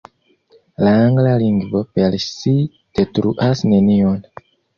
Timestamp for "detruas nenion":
2.97-4.19